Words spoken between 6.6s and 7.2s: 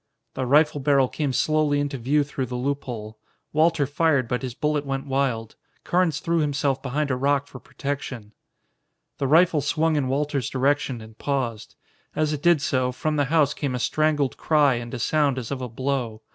behind a